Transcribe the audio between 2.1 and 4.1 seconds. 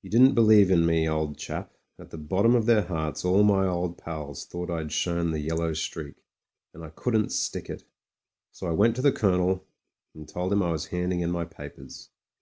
bot tom of their hearts all my old